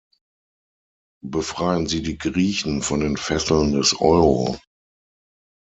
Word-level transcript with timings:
Befreien 1.23 1.85
Sie 1.85 2.01
die 2.01 2.17
Griechen 2.17 2.81
von 2.81 3.01
den 3.01 3.17
Fesseln 3.17 3.73
des 3.73 3.93
Euro. 4.01 4.57